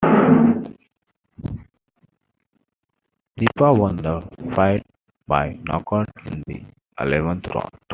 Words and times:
Dieppa 3.37 3.71
won 3.71 3.97
the 3.97 4.27
fight 4.55 4.83
by 5.27 5.59
knockout 5.63 6.09
in 6.25 6.41
the 6.47 6.65
eleventh 6.99 7.45
round. 7.53 7.69